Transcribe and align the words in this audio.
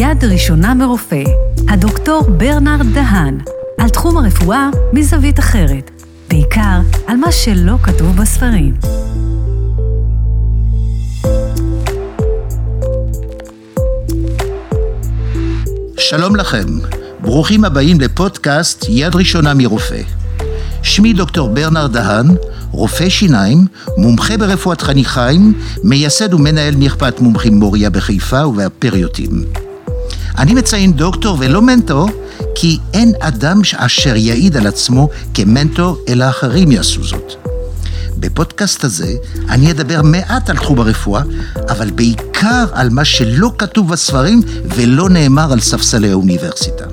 יד 0.00 0.24
ראשונה 0.24 0.74
מרופא, 0.74 1.22
הדוקטור 1.68 2.22
ברנרד 2.22 2.86
דהן, 2.94 3.38
על 3.78 3.88
תחום 3.88 4.16
הרפואה 4.16 4.68
מזווית 4.92 5.38
אחרת, 5.38 5.90
בעיקר 6.30 6.80
על 7.06 7.16
מה 7.16 7.32
שלא 7.32 7.74
כתוב 7.82 8.16
בספרים. 8.16 8.74
שלום 15.98 16.36
לכם, 16.36 16.66
ברוכים 17.20 17.64
הבאים 17.64 18.00
לפודקאסט 18.00 18.84
יד 18.88 19.16
ראשונה 19.16 19.54
מרופא. 19.54 20.02
שמי 20.82 21.12
דוקטור 21.12 21.48
ברנרד 21.48 21.92
דהן, 21.92 22.26
רופא 22.70 23.08
שיניים, 23.08 23.66
מומחה 23.96 24.36
ברפואת 24.36 24.80
חניכיים, 24.80 25.52
מייסד 25.84 26.34
ומנהל 26.34 26.74
מרפאת 26.76 27.20
מומחים 27.20 27.54
מוריה 27.54 27.90
בחיפה 27.90 28.46
ובפריוטים. 28.46 29.69
אני 30.40 30.54
מציין 30.54 30.92
דוקטור 30.92 31.36
ולא 31.40 31.62
מנטור, 31.62 32.08
כי 32.54 32.78
אין 32.94 33.12
אדם 33.20 33.60
אשר 33.76 34.16
יעיד 34.16 34.56
על 34.56 34.66
עצמו 34.66 35.08
כמנטור, 35.34 35.98
אלא 36.08 36.28
אחרים 36.28 36.72
יעשו 36.72 37.04
זאת. 37.04 37.32
בפודקאסט 38.16 38.84
הזה 38.84 39.14
אני 39.48 39.70
אדבר 39.70 40.02
מעט 40.02 40.50
על 40.50 40.56
תחום 40.56 40.80
הרפואה, 40.80 41.22
אבל 41.68 41.90
בעיקר 41.90 42.64
על 42.72 42.90
מה 42.90 43.04
שלא 43.04 43.52
כתוב 43.58 43.88
בספרים 43.88 44.40
ולא 44.64 45.08
נאמר 45.08 45.52
על 45.52 45.60
ספסלי 45.60 46.10
האוניברסיטה. 46.10 46.84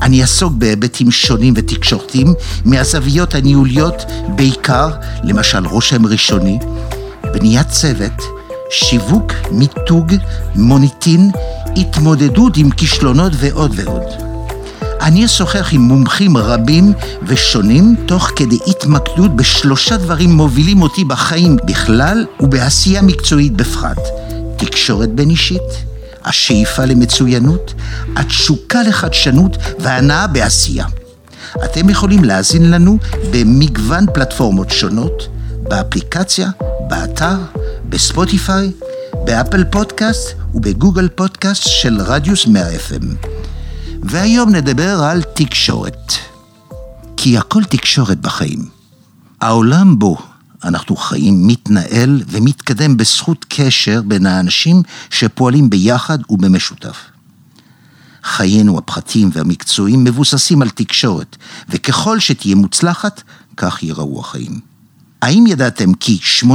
אני 0.00 0.22
אעסוק 0.22 0.52
בהיבטים 0.58 1.10
שונים 1.10 1.54
ותקשורתיים 1.56 2.34
מהזוויות 2.64 3.34
הניהוליות, 3.34 4.02
בעיקר, 4.36 4.90
למשל 5.22 5.66
רושם 5.66 6.06
ראשוני, 6.06 6.58
בניית 7.32 7.68
צוות, 7.68 8.22
שיווק, 8.70 9.32
מיתוג, 9.50 10.14
מוניטין, 10.54 11.30
התמודדות 11.76 12.56
עם 12.56 12.70
כישלונות 12.70 13.32
ועוד 13.36 13.72
ועוד. 13.74 14.02
אני 15.00 15.24
אשוחח 15.24 15.68
עם 15.72 15.80
מומחים 15.80 16.36
רבים 16.36 16.92
ושונים, 17.22 17.96
תוך 18.06 18.30
כדי 18.36 18.58
התמקדות 18.66 19.36
בשלושה 19.36 19.96
דברים 19.96 20.30
מובילים 20.30 20.82
אותי 20.82 21.04
בחיים 21.04 21.56
בכלל 21.64 22.26
ובעשייה 22.40 23.02
מקצועית 23.02 23.52
בפחת. 23.52 23.98
תקשורת 24.56 25.08
בין 25.14 25.30
אישית, 25.30 25.84
השאיפה 26.24 26.84
למצוינות, 26.84 27.74
התשוקה 28.16 28.82
לחדשנות 28.82 29.56
והנאה 29.78 30.26
בעשייה. 30.26 30.86
אתם 31.64 31.90
יכולים 31.90 32.24
להאזין 32.24 32.70
לנו 32.70 32.98
במגוון 33.30 34.06
פלטפורמות 34.14 34.70
שונות, 34.70 35.28
באפליקציה, 35.62 36.50
באתר, 36.88 37.36
בספוטיפיי, 37.88 38.70
באפל 39.24 39.64
פודקאסט 39.64 40.28
ובגוגל 40.54 41.08
פודקאסט 41.08 41.62
של 41.66 42.00
רדיוס 42.00 42.46
100 42.46 42.76
FM. 42.76 43.28
והיום 44.02 44.50
נדבר 44.50 45.02
על 45.02 45.22
תקשורת. 45.22 46.12
כי 47.16 47.38
הכל 47.38 47.64
תקשורת 47.64 48.20
בחיים. 48.20 48.68
העולם 49.40 49.98
בו 49.98 50.18
אנחנו 50.64 50.96
חיים 50.96 51.46
מתנהל 51.46 52.22
ומתקדם 52.28 52.96
בזכות 52.96 53.46
קשר 53.48 54.02
בין 54.02 54.26
האנשים 54.26 54.82
שפועלים 55.10 55.70
ביחד 55.70 56.18
ובמשותף. 56.30 56.96
חיינו 58.24 58.78
הפרטיים 58.78 59.30
והמקצועיים 59.32 60.04
מבוססים 60.04 60.62
על 60.62 60.70
תקשורת, 60.70 61.36
וככל 61.68 62.18
שתהיה 62.18 62.54
מוצלחת, 62.54 63.22
כך 63.56 63.82
ייראו 63.82 64.20
החיים. 64.20 64.69
האם 65.22 65.46
ידעתם 65.46 65.94
כי 65.94 66.18
80% 66.42 66.46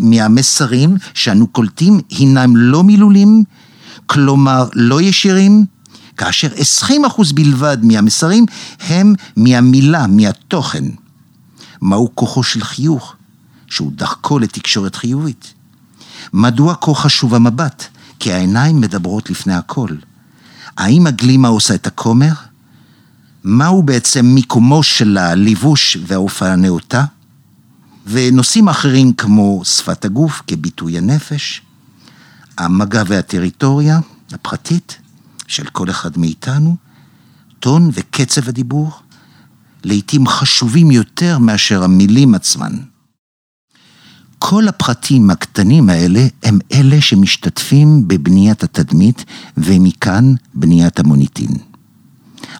מהמסרים 0.00 0.96
שאנו 1.14 1.46
קולטים 1.46 2.00
הינם 2.10 2.56
לא 2.56 2.82
מילולים, 2.82 3.44
כלומר 4.06 4.68
לא 4.74 5.00
ישירים, 5.00 5.64
כאשר 6.16 6.48
20% 6.88 7.34
בלבד 7.34 7.78
מהמסרים 7.82 8.46
הם 8.80 9.14
מהמילה, 9.36 10.06
מהתוכן. 10.06 10.84
מהו 11.80 12.10
כוחו 12.14 12.42
של 12.42 12.64
חיוך? 12.64 13.14
שהוא 13.66 13.92
דרכו 13.94 14.38
לתקשורת 14.38 14.96
חיובית. 14.96 15.54
מדוע 16.32 16.74
כה 16.80 16.94
חשוב 16.94 17.34
המבט? 17.34 17.84
כי 18.18 18.32
העיניים 18.32 18.80
מדברות 18.80 19.30
לפני 19.30 19.54
הכל. 19.54 19.88
האם 20.76 21.06
הגלימה 21.06 21.48
עושה 21.48 21.74
את 21.74 21.86
הכומר? 21.86 22.32
מהו 23.44 23.82
בעצם 23.82 24.26
מיקומו 24.26 24.82
של 24.82 25.18
הלבוש 25.18 25.98
וההופעה 26.06 26.52
הנאותה? 26.52 27.04
ונושאים 28.06 28.68
אחרים 28.68 29.12
כמו 29.12 29.60
שפת 29.64 30.04
הגוף 30.04 30.42
כביטוי 30.46 30.98
הנפש, 30.98 31.62
המגע 32.58 33.02
והטריטוריה 33.06 34.00
הפרטית 34.32 34.98
של 35.46 35.66
כל 35.66 35.90
אחד 35.90 36.18
מאיתנו, 36.18 36.76
טון 37.60 37.90
וקצב 37.92 38.48
הדיבור, 38.48 38.90
לעתים 39.84 40.26
חשובים 40.26 40.90
יותר 40.90 41.38
מאשר 41.38 41.84
המילים 41.84 42.34
עצמן. 42.34 42.72
כל 44.38 44.68
הפרטים 44.68 45.30
הקטנים 45.30 45.88
האלה 45.88 46.26
הם 46.42 46.58
אלה 46.72 47.00
שמשתתפים 47.00 48.08
בבניית 48.08 48.62
התדמית 48.62 49.24
ומכאן 49.56 50.34
בניית 50.54 50.98
המוניטין. 51.00 51.71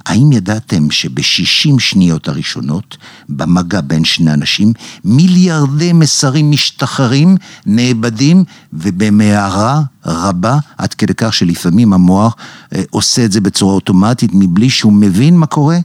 האם 0.06 0.32
ידעתם 0.32 0.90
שבשישים 0.90 1.78
שניות 1.78 2.28
הראשונות, 2.28 2.96
במגע 3.28 3.80
בין 3.80 4.04
שני 4.04 4.32
אנשים, 4.32 4.72
מיליארדי 5.04 5.92
מסרים 5.92 6.50
משתחררים, 6.50 7.36
נאבדים, 7.66 8.44
ובמהרה 8.72 9.82
רבה, 10.06 10.58
עד 10.78 10.94
כדי 10.94 11.14
כך 11.16 11.34
שלפעמים 11.34 11.92
המוח 11.92 12.36
אה, 12.74 12.82
עושה 12.90 13.24
את 13.24 13.32
זה 13.32 13.40
בצורה 13.40 13.74
אוטומטית 13.74 14.30
מבלי 14.34 14.70
שהוא 14.70 14.92
מבין 14.92 15.36
מה 15.36 15.46
קורה? 15.46 15.78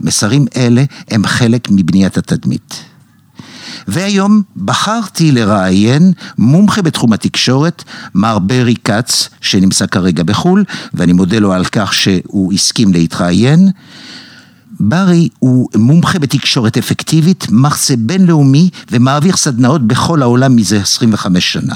מסרים 0.00 0.46
אלה 0.56 0.84
הם 1.10 1.26
חלק 1.26 1.68
מבניית 1.70 2.18
התדמית. 2.18 2.91
והיום 3.88 4.42
בחרתי 4.56 5.32
לראיין 5.32 6.12
מומחה 6.38 6.82
בתחום 6.82 7.12
התקשורת, 7.12 7.84
מר 8.14 8.38
ברי 8.38 8.74
כץ, 8.84 9.28
שנמצא 9.40 9.86
כרגע 9.86 10.22
בחו"ל, 10.22 10.64
ואני 10.94 11.12
מודה 11.12 11.38
לו 11.38 11.52
על 11.52 11.64
כך 11.64 11.92
שהוא 11.92 12.52
הסכים 12.52 12.92
להתראיין. 12.92 13.70
ברי 14.80 15.28
הוא 15.38 15.68
מומחה 15.76 16.18
בתקשורת 16.18 16.78
אפקטיבית, 16.78 17.46
מרצה 17.50 17.94
בינלאומי 17.98 18.70
ומעביר 18.90 19.36
סדנאות 19.36 19.86
בכל 19.86 20.22
העולם 20.22 20.56
מזה 20.56 20.80
25 20.80 21.52
שנה. 21.52 21.74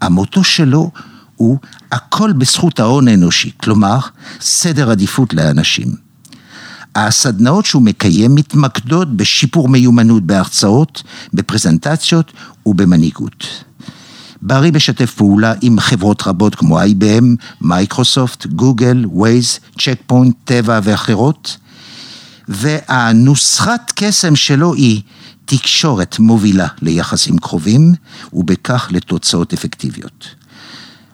המוטו 0.00 0.44
שלו 0.44 0.90
הוא 1.36 1.58
הכל 1.92 2.32
בזכות 2.32 2.80
ההון 2.80 3.08
האנושי, 3.08 3.50
כלומר, 3.56 3.98
סדר 4.40 4.90
עדיפות 4.90 5.34
לאנשים. 5.34 6.05
הסדנאות 6.96 7.66
שהוא 7.66 7.82
מקיים 7.82 8.34
מתמקדות 8.34 9.16
בשיפור 9.16 9.68
מיומנות 9.68 10.22
בהרצאות, 10.22 11.02
בפרזנטציות 11.34 12.32
ובמנהיגות. 12.66 13.64
ברי 14.42 14.70
משתף 14.70 15.14
פעולה 15.14 15.54
עם 15.62 15.80
חברות 15.80 16.22
רבות 16.26 16.54
כמו 16.54 16.80
IBM, 16.80 17.24
מייקרוסופט, 17.60 18.46
גוגל, 18.46 19.04
ווייז, 19.06 19.58
צ'ק 19.78 19.98
פוינט, 20.06 20.34
טבע 20.44 20.80
ואחרות, 20.82 21.56
והנוסחת 22.48 23.92
קסם 23.94 24.36
שלו 24.36 24.74
היא 24.74 25.02
תקשורת 25.44 26.18
מובילה 26.18 26.66
ליחסים 26.82 27.38
קרובים, 27.38 27.94
ובכך 28.32 28.88
לתוצאות 28.90 29.52
אפקטיביות. 29.52 30.26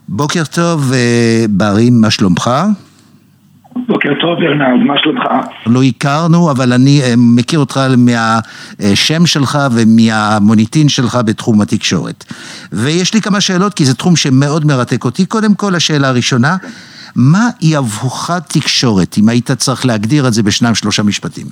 בוקר 0.08 0.44
טוב, 0.44 0.92
אה, 0.92 1.44
ברי, 1.50 1.90
מה 1.90 2.10
שלומך? 2.10 2.50
בוקר 3.76 4.10
טוב 4.20 4.38
ברנרד, 4.40 4.80
מה 4.86 4.94
שלומך? 4.98 5.24
לא 5.66 5.82
הכרנו, 5.82 6.50
אבל 6.50 6.72
אני 6.72 7.00
אה, 7.02 7.14
מכיר 7.16 7.58
אותך 7.58 7.80
מהשם 7.98 9.26
שלך 9.26 9.58
ומהמוניטין 9.76 10.88
שלך 10.88 11.18
בתחום 11.26 11.60
התקשורת. 11.60 12.24
ויש 12.72 13.14
לי 13.14 13.20
כמה 13.20 13.40
שאלות, 13.40 13.74
כי 13.74 13.84
זה 13.84 13.96
תחום 13.96 14.16
שמאוד 14.16 14.66
מרתק 14.66 15.04
אותי. 15.04 15.26
קודם 15.26 15.54
כל, 15.54 15.74
השאלה 15.74 16.08
הראשונה, 16.08 16.56
מה 17.16 17.48
היא 17.60 17.78
עבורך 17.78 18.30
תקשורת, 18.48 19.16
אם 19.18 19.28
היית 19.28 19.50
צריך 19.50 19.86
להגדיר 19.86 20.26
את 20.26 20.32
זה 20.32 20.42
בשניים 20.42 20.74
שלושה 20.74 21.02
משפטים? 21.02 21.46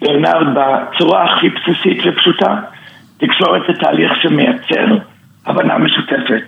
ברנרד, 0.00 0.46
בצורה 0.54 1.24
הכי 1.24 1.48
בסיסית 1.48 1.98
ופשוטה, 2.06 2.60
תקשורת 3.18 3.62
זה 3.68 3.74
תהליך 3.80 4.12
שמייצר 4.22 4.86
הבנה 5.46 5.78
משותפת. 5.78 6.42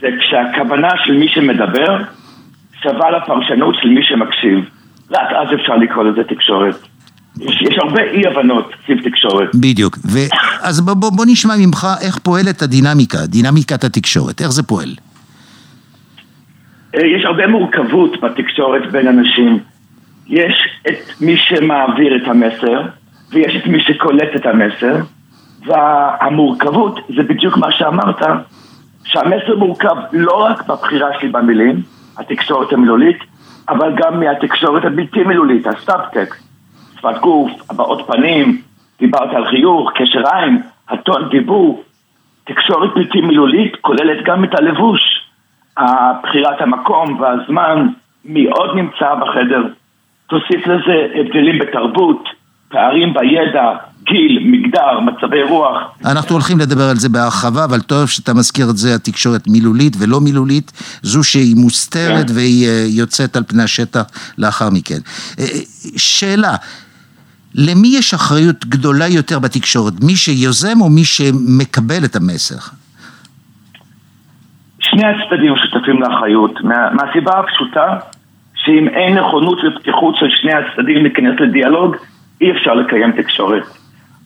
זה 0.00 0.08
כשהכוונה 0.20 0.90
של 1.04 1.12
מי 1.12 1.28
שמדבר 1.28 1.96
שווה 2.84 3.10
לפרשנות 3.10 3.74
של 3.82 3.88
מי 3.88 4.00
שמקשיב. 4.02 4.70
רק 5.10 5.28
אז 5.40 5.54
אפשר 5.60 5.76
לקרוא 5.76 6.04
לזה 6.04 6.24
תקשורת. 6.24 6.74
יש, 7.40 7.62
יש 7.62 7.78
הרבה 7.82 8.02
אי 8.02 8.26
הבנות 8.26 8.72
סביב 8.84 8.98
תקשורת. 9.10 9.54
בדיוק. 9.54 9.98
ו... 10.12 10.18
אז 10.62 10.80
בוא, 10.80 10.94
בוא, 10.94 11.10
בוא 11.16 11.24
נשמע 11.28 11.54
ממך 11.58 11.86
איך 12.06 12.18
פועלת 12.18 12.62
הדינמיקה, 12.62 13.18
דינמיקת 13.26 13.84
התקשורת, 13.84 14.40
איך 14.40 14.50
זה 14.50 14.62
פועל? 14.62 14.88
אה, 16.94 17.06
יש 17.06 17.24
הרבה 17.24 17.46
מורכבות 17.46 18.20
בתקשורת 18.20 18.92
בין 18.92 19.08
אנשים. 19.08 19.58
יש 20.26 20.68
את 20.88 21.20
מי 21.20 21.36
שמעביר 21.36 22.16
את 22.16 22.28
המסר, 22.28 22.82
ויש 23.32 23.56
את 23.56 23.66
מי 23.66 23.80
שקולט 23.80 24.36
את 24.36 24.46
המסר, 24.46 24.96
והמורכבות 25.66 27.00
זה 27.16 27.22
בדיוק 27.22 27.56
מה 27.56 27.72
שאמרת, 27.72 28.22
שהמסר 29.04 29.56
מורכב 29.58 29.96
לא 30.12 30.32
רק 30.32 30.68
בבחירה 30.68 31.08
שלי 31.20 31.28
במילים, 31.28 31.82
התקשורת 32.18 32.72
המילולית, 32.72 33.18
אבל 33.68 33.92
גם 33.96 34.20
מהתקשורת 34.20 34.84
הבלתי 34.84 35.24
מילולית, 35.24 35.66
הסאבטקסט, 35.66 36.44
שפת 36.96 37.18
גוף, 37.20 37.50
הבעות 37.70 38.06
פנים, 38.06 38.62
דיברת 38.98 39.34
על 39.34 39.46
חיוך, 39.46 39.90
קשר 39.94 40.22
עין, 40.32 40.62
הטון 40.88 41.28
דיבור. 41.28 41.84
תקשורת 42.44 42.94
בלתי 42.94 43.20
מילולית 43.20 43.76
כוללת 43.80 44.24
גם 44.24 44.44
את 44.44 44.54
הלבוש, 44.54 45.00
בחירת 46.22 46.60
המקום 46.60 47.20
והזמן, 47.20 47.86
מי 48.24 48.44
עוד 48.46 48.76
נמצא 48.76 49.14
בחדר. 49.14 49.62
תוסיף 50.26 50.66
לזה 50.66 51.06
הבדלים 51.14 51.58
בתרבות, 51.58 52.28
פערים 52.74 53.14
בידע, 53.14 53.72
גיל, 54.04 54.38
מגדר, 54.44 55.00
מצבי 55.00 55.42
רוח. 55.42 55.78
אנחנו 56.04 56.32
הולכים 56.34 56.58
לדבר 56.58 56.88
על 56.90 56.96
זה 56.96 57.08
בהרחבה, 57.08 57.64
אבל 57.64 57.80
טוב 57.80 58.06
שאתה 58.06 58.34
מזכיר 58.34 58.66
את 58.70 58.76
זה, 58.76 58.94
התקשורת 58.94 59.48
מילולית 59.48 59.96
ולא 60.00 60.20
מילולית, 60.20 60.72
זו 61.02 61.24
שהיא 61.24 61.56
מוסתרת 61.56 62.28
כן. 62.28 62.34
והיא 62.34 62.68
אה, 62.68 62.84
יוצאת 62.88 63.36
על 63.36 63.42
פני 63.48 63.62
השטח 63.62 64.04
לאחר 64.38 64.68
מכן. 64.70 65.00
אה, 65.38 65.44
אה, 65.44 65.60
שאלה, 65.96 66.54
למי 67.54 67.88
יש 67.98 68.14
אחריות 68.14 68.64
גדולה 68.64 69.08
יותר 69.08 69.38
בתקשורת? 69.38 69.92
מי 70.02 70.16
שיוזם 70.16 70.80
או 70.80 70.88
מי 70.88 71.04
שמקבל 71.04 72.04
את 72.04 72.16
המסר? 72.16 72.60
שני 74.80 75.02
הצדדים 75.06 75.54
שותפים 75.56 76.02
לאחריות, 76.02 76.54
מה, 76.64 76.90
מהסיבה 76.92 77.32
הפשוטה 77.38 77.86
שאם 78.54 78.88
אין 78.88 79.18
נכונות 79.18 79.58
ופתיחות 79.64 80.14
של 80.16 80.26
שני 80.40 80.52
הצדדים 80.52 81.02
להיכנס 81.02 81.40
לדיאלוג, 81.40 81.96
אי 82.40 82.52
אפשר 82.52 82.74
לקיים 82.74 83.12
תקשורת. 83.12 83.62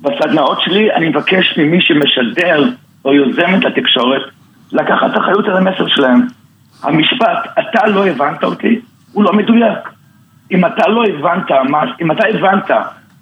בסדנאות 0.01 0.59
שלי 0.61 0.95
אני 0.95 1.09
מבקש 1.09 1.59
ממי 1.59 1.81
שמשדר 1.81 2.65
או 3.05 3.15
יוזם 3.15 3.55
את 3.59 3.65
התקשורת 3.65 4.23
לקחת 4.73 5.17
אחריות 5.17 5.45
על 5.45 5.57
המסר 5.57 5.89
שלהם. 5.89 6.21
המשפט, 6.83 7.59
אתה 7.59 7.87
לא 7.87 8.07
הבנת 8.07 8.45
אותי, 8.45 8.81
הוא 9.13 9.25
לא 9.25 9.33
מדויק. 9.33 9.79
אם 10.53 10.67
אתה 10.67 10.89
לא 10.89 11.05
הבנת, 11.05 11.51
אם 12.01 12.13
אתה 12.13 12.27
הבנת 12.29 12.71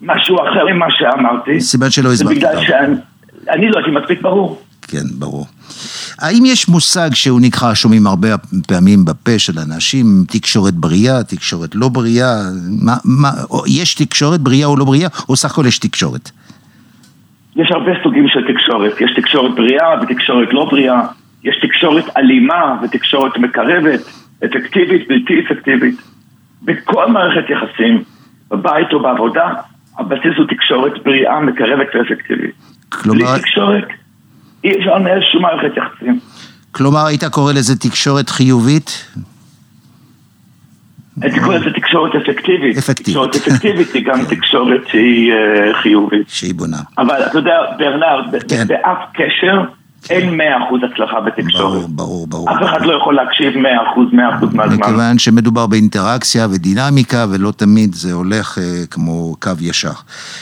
משהו 0.02 0.36
אחר 0.36 0.64
ממה 0.72 0.86
שאמרתי, 0.90 1.60
סימן 1.60 1.90
שלא 1.90 2.12
הסברת. 2.12 2.28
זה 2.28 2.34
בגלל 2.34 2.60
שאני 2.66 3.70
לא 3.70 3.78
הייתי 3.78 3.90
מספיק 3.90 4.22
ברור. 4.22 4.62
כן, 4.82 5.04
ברור. 5.18 5.46
האם 6.18 6.42
יש 6.46 6.68
מושג 6.68 7.10
שהוא 7.14 7.40
נקרא, 7.40 7.74
שומעים 7.74 8.06
הרבה 8.06 8.28
פעמים 8.68 9.04
בפה 9.04 9.38
של 9.38 9.52
אנשים, 9.58 10.06
תקשורת 10.28 10.74
בריאה, 10.74 11.24
תקשורת 11.24 11.74
לא 11.74 11.88
בריאה, 11.88 12.34
מה, 12.82 12.96
מה, 13.04 13.30
יש 13.66 13.94
תקשורת 13.94 14.40
בריאה 14.40 14.66
או 14.66 14.76
לא 14.76 14.84
בריאה, 14.84 15.08
או 15.28 15.36
סך 15.36 15.52
הכל 15.52 15.66
יש 15.66 15.78
תקשורת? 15.78 16.30
יש 17.56 17.68
הרבה 17.70 17.90
סוגים 18.02 18.28
של 18.28 18.40
תקשורת, 18.52 19.00
יש 19.00 19.10
תקשורת 19.16 19.54
בריאה 19.54 20.02
ותקשורת 20.02 20.48
לא 20.52 20.64
בריאה, 20.64 21.00
יש 21.44 21.56
תקשורת 21.62 22.04
אלימה 22.16 22.80
ותקשורת 22.82 23.38
מקרבת, 23.38 24.00
אפקטיבית, 24.44 25.08
בלתי 25.08 25.34
אפקטיבית. 25.46 26.02
בכל 26.62 27.10
מערכת 27.10 27.50
יחסים, 27.50 28.02
בבית 28.50 28.92
או 28.92 29.02
בעבודה, 29.02 29.48
הבסיס 29.98 30.36
הוא 30.38 30.46
תקשורת 30.48 30.92
בריאה, 31.04 31.40
מקרבת 31.40 31.86
ואפקטיבית. 31.94 32.54
כלומר... 32.88 33.24
בלי 33.24 33.40
תקשורת 33.40 33.88
אי 34.66 34.78
אפשר 34.78 34.94
לנהל 34.94 35.20
שום 35.32 35.42
מערכת 35.42 35.76
יחסים. 35.76 36.20
כלומר, 36.72 37.06
היית 37.06 37.24
קורא 37.24 37.52
לזה 37.52 37.76
תקשורת 37.78 38.30
חיובית? 38.30 39.06
הייתי 41.22 41.40
קורא 41.40 41.56
לזה 41.56 41.70
תקשורת 41.70 42.14
אפקטיבית. 42.14 42.78
אפקטיבית. 42.78 43.06
תקשורת 43.06 43.36
אפקטיבית 43.36 43.92
היא 43.94 44.04
גם 44.04 44.24
תקשורת 44.28 44.80
שהיא 44.88 45.32
אה, 45.32 45.74
חיובית. 45.74 46.28
שהיא 46.28 46.54
בונה. 46.54 46.76
אבל 46.98 47.22
אתה 47.26 47.38
יודע, 47.38 47.56
ברנרד, 47.78 48.42
כן. 48.48 48.66
באף 48.66 48.98
קשר 49.14 49.60
אין 50.10 50.36
מאה 50.36 50.66
אחוז 50.66 50.80
הצלחה 50.92 51.20
בתקשורת. 51.20 51.72
ברור, 51.72 51.88
ברור, 51.88 52.26
ברור. 52.26 52.50
אף 52.50 52.62
אחד 52.62 52.86
לא 52.86 52.92
יכול 52.92 53.14
להקשיב 53.14 53.58
מאה 53.58 53.92
אחוז, 53.92 54.06
מאה 54.12 54.36
אחוז 54.36 54.54
מהזמן. 54.54 54.76
מכיוון 54.76 55.18
שמדובר 55.18 55.66
באינטראקציה 55.66 56.46
ודינמיקה, 56.50 57.26
ולא 57.30 57.52
תמיד 57.56 57.94
זה 57.94 58.12
הולך 58.12 58.58
אה, 58.58 58.64
כמו 58.90 59.36
קו 59.40 59.50
ישר. 59.60 59.90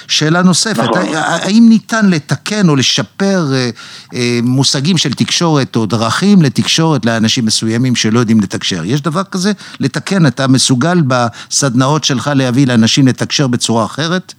שאלה 0.08 0.42
נוספת, 0.42 0.82
נכון. 0.82 1.02
האם 1.14 1.66
ניתן 1.68 2.10
לתקן 2.10 2.68
או 2.68 2.76
לשפר 2.76 3.40
אה, 3.52 3.70
אה, 4.14 4.38
מושגים 4.42 4.98
של 4.98 5.12
תקשורת 5.12 5.76
או 5.76 5.86
דרכים 5.86 6.42
לתקשורת 6.42 7.06
לאנשים 7.06 7.46
מסוימים 7.46 7.96
שלא 7.96 8.18
יודעים 8.18 8.40
לתקשר? 8.40 8.84
יש 8.84 9.02
דבר 9.02 9.22
כזה? 9.22 9.52
לתקן, 9.80 10.26
אתה 10.26 10.48
מסוגל 10.48 10.98
בסדנאות 11.08 12.04
שלך 12.04 12.30
להביא 12.34 12.66
לאנשים 12.66 13.06
לתקשר 13.06 13.46
בצורה 13.46 13.84
אחרת? 13.84 14.32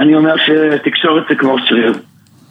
אני 0.00 0.14
אומר 0.14 0.34
שתקשורת 0.36 1.24
זה 1.28 1.34
כמו 1.34 1.56
שריר. 1.68 1.92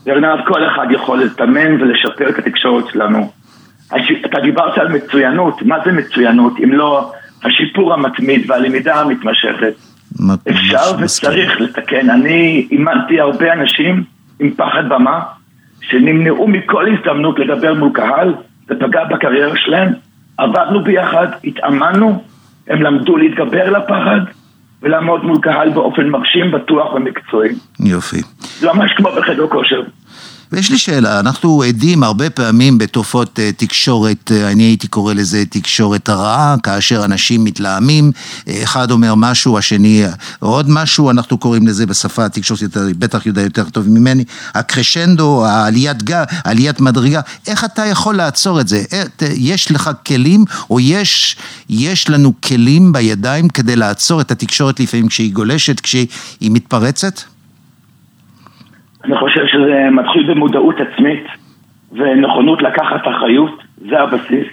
ברנרד, 0.06 0.40
כל 0.48 0.68
אחד 0.68 0.88
יכול 0.92 1.24
לתמן 1.24 1.82
ולשפר 1.82 2.30
את 2.30 2.38
התקשורת 2.38 2.84
שלנו. 2.94 3.32
אתה 4.26 4.40
דיברת 4.40 4.78
על 4.78 4.88
מצוינות, 4.88 5.62
מה 5.62 5.76
זה 5.86 5.92
מצוינות 5.92 6.54
אם 6.64 6.74
לא 6.74 7.12
השיפור 7.44 7.94
המתמיד 7.94 8.52
והלמידה 8.52 9.02
המתמשכת? 9.02 9.74
אפשר 10.50 10.98
וצריך 11.00 11.62
לתקן. 11.62 12.10
אני 12.10 12.68
אימנתי 12.72 13.20
הרבה 13.20 13.54
אנשים 13.54 14.04
עם 14.40 14.52
פחד 14.52 14.90
במה, 14.90 15.20
שנמנעו 15.82 16.48
מכל 16.48 16.86
הזדמנות 16.94 17.40
לדבר 17.40 17.74
מול 17.74 17.92
קהל, 17.94 18.34
זה 18.68 18.76
פגע 18.80 19.04
בקריירה 19.04 19.58
שלהם, 19.58 19.90
עבדנו 20.38 20.84
ביחד, 20.84 21.28
התאמנו, 21.44 22.24
הם 22.68 22.82
למדו 22.82 23.18
להתגבר 23.18 23.70
לפחד 23.70 24.20
ולעמוד 24.84 25.24
מול 25.24 25.38
קהל 25.42 25.70
באופן 25.70 26.08
מרשים, 26.10 26.52
בטוח 26.52 26.94
ומקצועי. 26.94 27.50
יופי. 27.80 28.22
ממש 28.64 28.92
כמו 28.98 29.10
בחדר 29.18 29.48
כושר. 29.48 29.82
ויש 30.52 30.72
לי 30.72 30.78
שאלה, 30.78 31.20
אנחנו 31.20 31.64
עדים 31.64 32.04
הרבה 32.04 32.30
פעמים 32.30 32.78
בתופעות 32.78 33.40
uh, 33.40 33.42
תקשורת, 33.58 34.32
uh, 34.32 34.52
אני 34.52 34.64
הייתי 34.64 34.88
קורא 34.88 35.14
לזה 35.14 35.44
תקשורת 35.50 36.10
הרעה, 36.10 36.56
כאשר 36.64 37.06
אנשים 37.06 37.44
מתלהמים, 37.44 38.12
uh, 38.16 38.50
אחד 38.64 38.92
אומר 38.92 39.16
משהו, 39.16 39.58
השני 39.58 40.04
עוד 40.40 40.70
משהו, 40.70 41.10
אנחנו 41.10 41.38
קוראים 41.38 41.68
לזה 41.68 41.86
בשפה 41.86 42.26
התקשורתית, 42.26 42.78
בטח 42.78 43.26
יודע 43.26 43.42
יותר 43.42 43.64
טוב 43.70 43.90
ממני, 43.90 44.24
הקרשנדו, 44.54 45.46
העליית 45.46 46.04
גל, 46.04 46.24
עליית 46.44 46.80
מדרגה, 46.80 47.22
איך 47.48 47.64
אתה 47.64 47.86
יכול 47.86 48.16
לעצור 48.16 48.62
את 48.62 48.68
זה? 48.68 48.84
יש 49.36 49.72
לך 49.72 49.90
כלים, 50.08 50.46
או 50.70 50.80
יש, 50.80 51.36
יש 51.70 52.10
לנו 52.10 52.34
כלים 52.42 52.94
בידיים 52.94 53.50
כדי 53.50 53.76
לעצור 53.76 54.22
את 54.22 54.32
התקשורת 54.32 54.80
לפעמים 54.80 55.08
כשהיא 55.08 55.34
גולשת, 55.34 55.80
כשהיא 55.80 56.08
מתפרצת? 56.42 57.33
אני 59.04 59.18
חושב 59.18 59.48
שזה 59.48 59.90
מתחיל 59.92 60.34
במודעות 60.34 60.76
עצמית 60.80 61.24
ונכונות 61.92 62.62
לקחת 62.62 63.02
אחריות, 63.08 63.64
זה 63.90 64.00
הבסיס. 64.00 64.48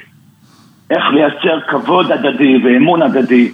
איך 0.90 1.04
לייצר 1.12 1.60
כבוד 1.60 2.12
הדדי 2.12 2.56
ואמון 2.64 3.02
הדדי, 3.02 3.52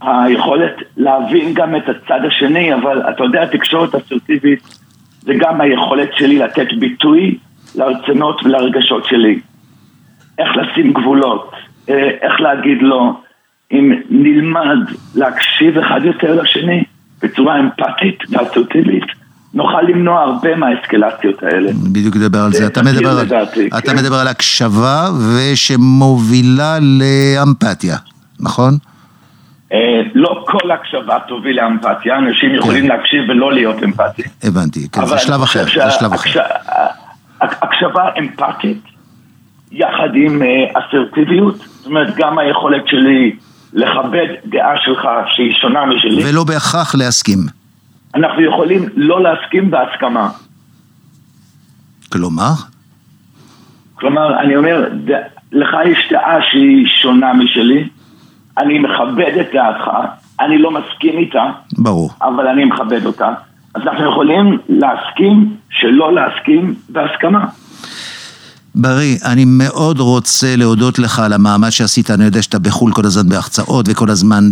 היכולת 0.00 0.76
להבין 0.96 1.54
גם 1.54 1.76
את 1.76 1.88
הצד 1.88 2.20
השני, 2.24 2.74
אבל 2.74 3.02
אתה 3.10 3.24
יודע, 3.24 3.46
תקשורת 3.46 3.94
אסרטיבית 3.94 4.78
זה 5.20 5.32
גם 5.38 5.60
היכולת 5.60 6.10
שלי 6.16 6.38
לתת 6.38 6.66
ביטוי 6.78 7.38
לרצונות 7.74 8.44
ולרגשות 8.44 9.04
שלי. 9.04 9.40
איך 10.38 10.48
לשים 10.56 10.92
גבולות, 10.92 11.52
אה, 11.88 12.10
איך 12.22 12.40
להגיד 12.40 12.78
לא, 12.80 13.12
אם 13.72 13.92
נלמד 14.10 14.78
להקשיב 15.14 15.78
אחד 15.78 16.00
יותר 16.04 16.42
לשני 16.42 16.84
בצורה 17.22 17.60
אמפתית 17.60 18.18
ואסרטיבית, 18.30 19.04
נוכל 19.54 19.82
למנוע 19.88 20.20
הרבה 20.20 20.56
מהאסקלציות 20.56 21.42
האלה. 21.42 21.70
בדיוק 21.92 22.16
לדבר 22.16 22.38
על 22.38 22.52
זה. 22.52 22.66
אתה 22.66 22.82
מדבר 22.82 23.18
על, 23.18 23.26
אתה 23.78 23.92
כן. 23.92 23.96
מדבר 23.96 24.16
על 24.16 24.28
הקשבה 24.28 25.08
ושמובילה 25.36 26.78
לאמפתיה, 26.80 27.96
נכון? 28.40 28.74
אה, 29.72 29.78
לא 30.14 30.44
כל 30.46 30.70
הקשבה 30.70 31.18
תוביל 31.28 31.56
לאמפתיה, 31.56 32.18
אנשים 32.18 32.50
כן. 32.50 32.56
יכולים 32.56 32.88
להקשיב 32.88 33.20
ולא 33.28 33.52
להיות 33.52 33.82
אמפתיים. 33.82 34.28
הבנתי, 34.42 34.88
כן, 34.92 35.06
זה 35.06 35.18
שלב 35.18 35.42
אחר, 35.42 35.64
זה 35.64 35.90
שלב 35.90 36.12
אחר. 36.12 36.40
הקשבה 37.40 38.08
אמפתית, 38.18 38.82
יחד 39.72 40.08
עם 40.14 40.42
אה, 40.42 40.46
אסרטיביות, 40.80 41.56
זאת 41.56 41.86
אומרת, 41.86 42.16
גם 42.16 42.38
היכולת 42.38 42.82
שלי 42.86 43.36
לכבד 43.72 44.26
דעה 44.46 44.74
שלך 44.84 45.08
שהיא 45.36 45.54
שונה 45.60 45.86
משלי. 45.86 46.30
ולא 46.30 46.44
בהכרח 46.44 46.94
להסכים. 46.94 47.38
אנחנו 48.14 48.42
יכולים 48.42 48.88
לא 48.96 49.22
להסכים 49.22 49.70
בהסכמה. 49.70 50.30
כלומר? 52.12 52.52
כלומר, 53.94 54.40
אני 54.40 54.56
אומר, 54.56 54.88
לך 55.52 55.76
יש 55.86 56.08
דעה 56.10 56.38
שהיא 56.50 56.86
שונה 57.02 57.32
משלי, 57.32 57.88
אני 58.58 58.78
מכבד 58.78 59.32
את 59.40 59.46
דעתך, 59.52 59.90
אני 60.40 60.58
לא 60.58 60.70
מסכים 60.70 61.18
איתה, 61.18 61.44
ברור. 61.78 62.10
אבל 62.22 62.46
אני 62.46 62.64
מכבד 62.64 63.06
אותה. 63.06 63.34
אז 63.74 63.82
אנחנו 63.82 64.10
יכולים 64.10 64.58
להסכים 64.68 65.56
שלא 65.70 66.14
להסכים 66.14 66.74
בהסכמה. 66.88 67.46
בריא, 68.74 69.16
אני 69.24 69.44
מאוד 69.44 70.00
רוצה 70.00 70.56
להודות 70.56 70.98
לך 70.98 71.18
על 71.18 71.32
המאמץ 71.32 71.72
שעשית, 71.72 72.10
אני 72.10 72.24
יודע 72.24 72.42
שאתה 72.42 72.58
בחו"ל 72.58 72.92
כל 72.92 73.06
הזמן 73.06 73.28
בהחצאות 73.28 73.86
וכל 73.88 74.10
הזמן 74.10 74.50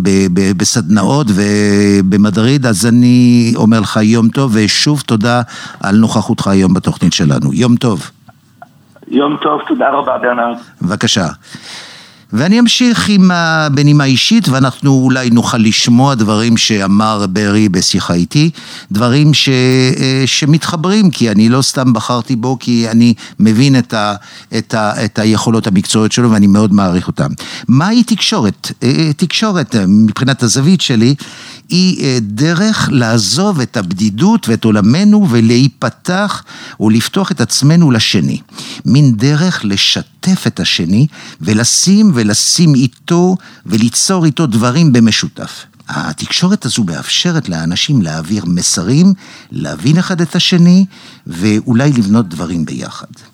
בסדנאות 0.57 1.26
ובמדריד, 1.35 2.67
אז 2.67 2.87
אני 2.87 3.52
אומר 3.57 3.81
לך 3.81 3.99
יום 4.02 4.29
טוב, 4.29 4.50
ושוב 4.55 5.02
תודה 5.07 5.43
על 5.81 5.97
נוכחותך 5.97 6.47
היום 6.47 6.75
בתוכנית 6.75 7.12
שלנו. 7.12 7.52
יום 7.52 7.76
טוב. 7.76 8.11
יום 9.09 9.37
טוב, 9.43 9.61
תודה 9.69 9.91
רבה 9.91 10.19
ברנרד. 10.19 10.57
בבקשה. 10.83 11.26
ואני 12.33 12.61
אמשיך 12.61 13.09
עם 13.09 13.31
בנימה 13.75 14.05
אישית, 14.05 14.49
ואנחנו 14.49 14.91
אולי 14.91 15.31
נוכל 15.31 15.59
לשמוע 15.59 16.15
דברים 16.15 16.57
שאמר 16.57 17.27
ברי 17.27 17.69
בשיחה 17.69 18.15
איתי, 18.15 18.51
דברים 18.93 19.35
ש, 19.35 19.49
אה, 19.49 20.23
שמתחברים, 20.27 21.11
כי 21.11 21.31
אני 21.31 21.49
לא 21.49 21.62
סתם 21.62 21.93
בחרתי 21.93 22.37
בו, 22.37 22.57
כי 22.61 22.91
אני 22.91 23.15
מבין 23.39 23.79
את, 23.79 23.95
ה, 23.95 24.15
את, 24.59 24.75
ה, 24.75 25.05
את 25.05 25.19
היכולות 25.19 25.67
המקצועיות 25.67 26.12
שלו 26.12 26.31
ואני 26.31 26.47
מאוד 26.47 26.73
מעריך 26.73 27.07
אותן. 27.07 27.29
מהי 27.69 28.05
תקשורת? 28.05 28.73
אה, 28.83 29.12
תקשורת, 29.17 29.77
מבחינת 29.89 30.43
הזווית 30.43 30.81
שלי, 30.81 31.15
היא 31.69 32.05
אה, 32.05 32.19
דרך 32.21 32.89
לעזוב 32.93 33.61
את 33.61 33.77
הבדידות 33.77 34.49
ואת 34.49 34.65
עולמנו 34.65 35.27
ולהיפתח 35.31 36.45
ולפתוח 36.81 37.31
את 37.33 37.41
עצמנו 37.41 37.91
לשני. 37.91 38.41
מין 38.85 39.17
דרך 39.17 39.61
לשתף 39.65 40.12
את 40.47 40.61
השני 40.61 41.07
ולשים 41.41 42.11
ולשים 42.14 42.75
איתו 42.75 43.37
וליצור 43.67 44.25
איתו 44.25 44.47
דברים 44.47 44.93
במשותף. 44.93 45.67
התקשורת 45.88 46.64
הזו 46.64 46.85
מאפשרת 46.85 47.49
לאנשים 47.49 48.02
להעביר 48.02 48.45
מסרים, 48.47 49.12
להבין 49.50 49.99
אחד 49.99 50.21
את 50.21 50.37
השני 50.37 50.85
ואולי 51.26 51.93
לבנות 51.93 52.29
דברים 52.29 52.64
ביחד. 52.64 53.32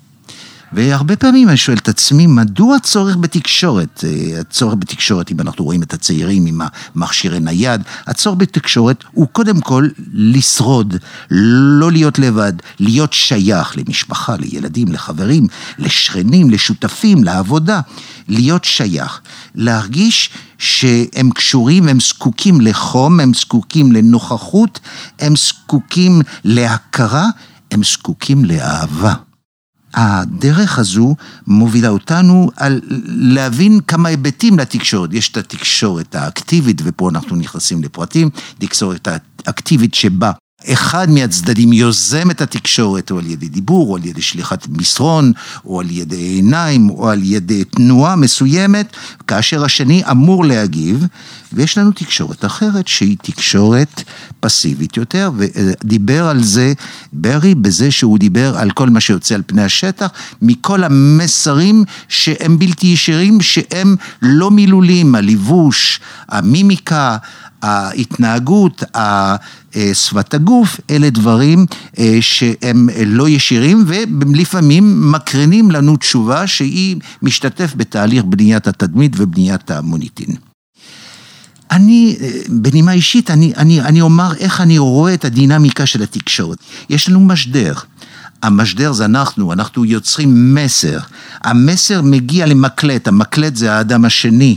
והרבה 0.73 1.17
פעמים 1.17 1.49
אני 1.49 1.57
שואל 1.57 1.77
את 1.77 1.89
עצמי, 1.89 2.27
מדוע 2.27 2.77
הצורך 2.77 3.17
בתקשורת? 3.17 4.05
אה, 4.05 4.41
הצורך 4.41 4.75
בתקשורת, 4.79 5.31
אם 5.31 5.41
אנחנו 5.41 5.65
רואים 5.65 5.83
את 5.83 5.95
הצעירים 5.95 6.47
עם 6.47 6.61
המכשירי 6.95 7.41
נייד, 7.41 7.83
הצורך 8.07 8.37
בתקשורת 8.39 9.05
הוא 9.13 9.27
קודם 9.33 9.61
כל 9.61 9.89
לשרוד, 10.13 10.97
לא 11.31 11.93
להיות 11.93 12.19
לבד, 12.19 12.53
להיות 12.81 13.13
שייך 13.13 13.77
למשפחה, 13.77 14.37
לילדים, 14.37 14.89
לחברים, 14.89 15.47
לשכנים, 15.79 16.51
לשותפים, 16.51 17.25
לעבודה, 17.25 17.81
להיות 18.29 18.65
שייך, 18.65 19.21
להרגיש 19.55 20.31
שהם 20.59 21.31
קשורים, 21.31 21.89
הם 21.89 22.01
זקוקים 22.01 22.61
לחום, 22.61 23.21
הם 23.21 23.35
זקוקים 23.35 23.93
לנוכחות, 23.93 24.81
הם 25.19 25.37
זקוקים 25.37 26.21
להכרה, 26.45 27.27
הם 27.71 27.85
זקוקים 27.85 28.45
לאהבה. 28.45 29.28
הדרך 29.95 30.79
הזו 30.79 31.15
מובילה 31.47 31.89
אותנו 31.89 32.51
על 32.57 32.81
להבין 33.07 33.81
כמה 33.87 34.09
היבטים 34.09 34.59
לתקשורת. 34.59 35.13
יש 35.13 35.29
את 35.29 35.37
התקשורת 35.37 36.15
האקטיבית, 36.15 36.83
ופה 36.85 37.11
אנחנו 37.11 37.37
נכנסים 37.37 37.83
לפרטים, 37.83 38.31
תקשורת 38.59 39.09
האקטיבית 39.47 39.95
שבה 39.95 40.33
אחד 40.67 41.11
מהצדדים 41.11 41.73
יוזם 41.73 42.31
את 42.31 42.41
התקשורת, 42.41 43.11
או 43.11 43.19
על 43.19 43.27
ידי 43.27 43.49
דיבור, 43.49 43.91
או 43.91 43.97
על 43.97 44.05
ידי 44.05 44.23
שליחת 44.23 44.69
מסרון, 44.69 45.33
או 45.65 45.81
על 45.81 45.91
ידי 45.91 46.17
עיניים, 46.17 46.91
או 46.91 47.09
על 47.09 47.21
ידי 47.23 47.65
תנועה 47.65 48.17
מסוימת, 48.17 48.97
כאשר 49.27 49.65
השני 49.65 50.03
אמור 50.11 50.45
להגיב, 50.45 51.07
ויש 51.53 51.79
לנו 51.79 51.91
תקשורת 51.91 52.45
אחרת 52.45 52.89
שהיא 52.89 53.17
תקשורת 53.23 54.03
פסיבית 54.41 54.97
יותר, 54.97 55.31
ודיבר 55.37 56.29
על 56.29 56.43
זה 56.43 56.73
ברי 57.13 57.55
בזה 57.55 57.91
שהוא 57.91 58.19
דיבר 58.19 58.59
על 58.59 58.71
כל 58.71 58.91
מה 58.91 59.01
שיוצא 59.01 59.35
על 59.35 59.43
פני 59.47 59.63
השטח, 59.65 60.09
מכל 60.43 60.85
המסרים 60.85 61.85
שהם 62.09 62.59
בלתי 62.59 62.87
ישירים, 62.87 63.41
שהם 63.41 63.97
לא 64.23 64.51
מילוליים, 64.51 65.15
הלבוש, 65.15 66.01
המימיקה, 66.29 67.17
ההתנהגות, 67.63 68.83
שפת 69.93 70.35
הגוף, 70.35 70.81
אלה 70.91 71.11
דברים 71.11 71.67
אה, 71.99 72.19
שהם 72.21 72.89
לא 73.07 73.29
ישירים 73.29 73.85
ולפעמים 73.87 75.13
מקרינים 75.13 75.71
לנו 75.71 75.97
תשובה 75.97 76.47
שהיא 76.47 76.97
משתתף 77.23 77.73
בתהליך 77.77 78.25
בניית 78.25 78.67
התדמית 78.67 79.13
ובניית 79.17 79.71
המוניטין. 79.71 80.35
אני, 81.71 82.17
אה, 82.21 82.31
בנימה 82.49 82.93
אישית, 82.93 83.31
אני, 83.31 83.53
אני, 83.57 83.81
אני 83.81 84.01
אומר 84.01 84.35
איך 84.39 84.61
אני 84.61 84.79
רואה 84.79 85.15
את 85.15 85.25
הדינמיקה 85.25 85.87
של 85.87 86.03
התקשורת. 86.03 86.59
יש 86.91 87.09
לנו 87.09 87.21
משדר. 87.21 87.75
המשדר 88.43 88.93
זה 88.93 89.05
אנחנו, 89.05 89.53
אנחנו 89.53 89.85
יוצרים 89.85 90.55
מסר. 90.55 90.99
המסר 91.45 92.03
מגיע 92.03 92.47
למקלט, 92.47 93.09
המקלט 93.09 93.57
זה 93.57 93.73
האדם 93.73 94.05
השני. 94.05 94.57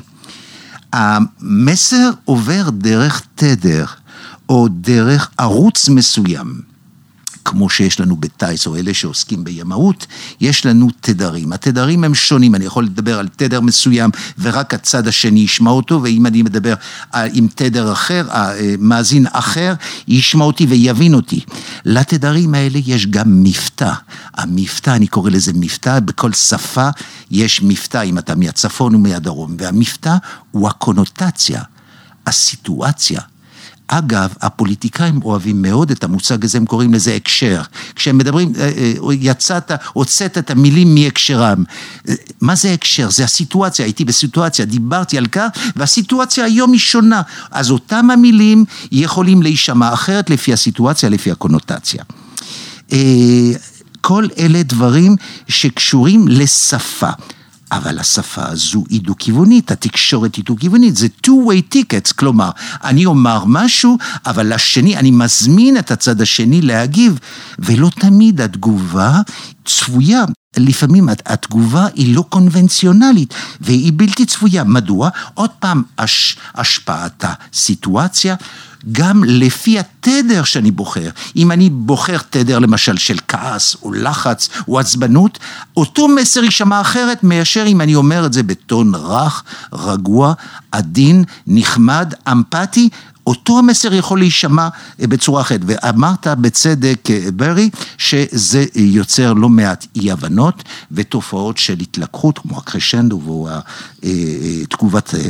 המסר 0.94 2.10
עובר 2.26 2.70
דרך 2.70 3.22
תדר 3.36 3.86
או 4.50 4.68
דרך 4.72 5.32
ערוץ 5.38 5.90
מסוים. 5.90 6.71
כמו 7.46 7.70
שיש 7.70 8.00
לנו 8.00 8.16
בטיס, 8.16 8.68
או 8.68 8.76
אלה 8.76 8.94
שעוסקים 8.94 9.44
בימאות, 9.44 10.06
יש 10.42 10.66
לנו 10.66 10.88
תדרים. 11.02 11.54
התדרים 11.54 12.04
הם 12.04 12.16
שונים, 12.16 12.56
אני 12.56 12.66
יכול 12.66 12.84
לדבר 12.84 13.20
על 13.20 13.28
תדר 13.36 13.62
מסוים 13.62 14.10
ורק 14.40 14.74
הצד 14.74 15.08
השני 15.08 15.40
ישמע 15.40 15.72
אותו, 15.72 16.00
ואם 16.04 16.26
אני 16.26 16.42
מדבר 16.42 16.74
עם 17.14 17.48
תדר 17.56 17.92
אחר, 17.92 18.28
מאזין 18.80 19.26
אחר, 19.32 19.74
ישמע 20.08 20.46
אותי 20.46 20.66
ויבין 20.66 21.14
אותי. 21.14 21.40
לתדרים 21.86 22.54
האלה 22.54 22.80
יש 22.86 23.08
גם 23.08 23.44
מבטא. 23.44 23.92
המבטא, 24.34 24.90
אני 24.90 25.08
קורא 25.08 25.30
לזה 25.30 25.52
מבטא, 25.56 26.00
בכל 26.00 26.34
שפה 26.34 26.90
יש 27.32 27.62
מבטא, 27.64 28.04
אם 28.04 28.18
אתה 28.18 28.36
מהצפון 28.36 28.96
ומהדרום, 28.96 29.56
והמבטא 29.60 30.16
הוא 30.52 30.68
הקונוטציה, 30.68 31.62
הסיטואציה. 32.28 33.22
אגב, 33.88 34.34
הפוליטיקאים 34.42 35.20
אוהבים 35.24 35.62
מאוד 35.62 35.92
את 35.92 36.04
המושג 36.04 36.46
הזה, 36.46 36.58
הם 36.58 36.66
קוראים 36.66 36.94
לזה 36.94 37.16
הקשר. 37.16 37.62
כשהם 37.96 38.18
מדברים, 38.18 38.54
אה, 38.60 38.72
אה, 38.78 39.14
יצאת, 39.20 39.72
הוצאת 39.94 40.38
את 40.38 40.50
המילים 40.52 40.96
מהקשרם. 40.96 41.64
אה, 42.10 42.14
מה 42.42 42.56
זה 42.56 42.74
הקשר? 42.74 43.10
זה 43.10 43.24
הסיטואציה, 43.24 43.86
הייתי 43.86 44.06
בסיטואציה, 44.06 44.66
דיברתי 44.66 45.18
על 45.18 45.26
כך, 45.26 45.48
והסיטואציה 45.76 46.46
היום 46.46 46.72
היא 46.72 46.80
שונה. 46.80 47.22
אז 47.52 47.72
אותם 47.72 48.10
המילים 48.10 48.66
יכולים 48.92 49.42
להישמע 49.42 49.94
אחרת 49.94 50.30
לפי 50.30 50.54
הסיטואציה, 50.54 51.10
לפי 51.10 51.32
הקונוטציה. 51.32 52.04
כל 54.02 54.28
אלה 54.38 54.64
דברים 54.64 55.16
שקשורים 55.48 56.28
לשפה. 56.28 57.10
אבל 57.72 58.00
השפה 58.00 58.48
הזו 58.48 58.84
היא 58.90 59.02
דו-כיוונית, 59.02 59.72
התקשורת 59.72 60.36
היא 60.36 60.46
דו-כיוונית, 60.46 60.96
זה 60.96 61.08
two-way 61.28 61.76
tickets, 61.76 62.14
כלומר, 62.16 62.50
אני 62.84 63.06
אומר 63.06 63.44
משהו, 63.46 63.98
אבל 64.26 64.54
לשני, 64.54 64.98
אני 64.98 65.12
מזמין 65.12 65.78
את 65.78 65.92
הצד 65.92 66.22
השני 66.22 66.62
להגיב, 66.62 67.20
ולא 67.60 67.90
תמיד 68.00 68.42
התגובה 68.42 69.22
צפויה. 69.66 70.24
לפעמים 70.58 71.10
התגובה 71.26 71.88
היא 71.96 72.16
לא 72.16 72.26
קונבנציונלית 72.30 73.34
והיא 73.62 73.92
בלתי 73.96 74.26
צפויה. 74.26 74.64
מדוע? 74.64 75.10
עוד 75.34 75.50
פעם, 75.60 75.84
הש, 75.98 76.38
השפעת 76.56 77.26
הסיטואציה. 77.54 78.36
גם 78.92 79.24
לפי 79.24 79.80
התדר 79.80 80.44
שאני 80.44 80.72
בוחר. 80.72 81.10
אם 81.36 81.52
אני 81.52 81.70
בוחר 81.70 82.18
תדר 82.30 82.60
למשל 82.60 82.98
של 82.98 83.18
כעס 83.28 83.76
או 83.84 83.94
לחץ 83.94 84.50
או 84.68 84.80
עצבנות, 84.80 85.40
אותו 85.78 86.08
מסר 86.08 86.44
יישמע 86.44 86.82
אחרת 86.82 87.24
מאשר 87.24 87.64
אם 87.68 87.82
אני 87.82 87.96
אומר 87.96 88.26
את 88.26 88.34
זה 88.34 88.44
בטון 88.44 88.96
רך, 88.96 89.44
רגוע, 89.74 90.34
עדין, 90.72 91.24
נחמד, 91.48 92.14
אמפתי, 92.32 92.90
אותו 93.28 93.60
המסר 93.60 93.94
יכול 93.94 94.20
להישמע 94.20 94.68
אה, 95.02 95.08
בצורה 95.08 95.42
אחרת, 95.42 95.62
ואמרת 95.66 96.28
בצדק, 96.28 97.10
אה, 97.10 97.32
ברי, 97.36 97.70
שזה 97.98 98.66
יוצר 98.76 99.34
לא 99.34 99.50
מעט 99.50 99.86
אי 99.96 100.12
הבנות 100.12 100.64
ותופעות 100.92 101.58
של 101.58 101.76
התלקחות, 101.82 102.40
כמו 102.40 102.58
הקרשנדו 102.58 103.48
ותגובת 104.04 105.16
אה, 105.16 105.22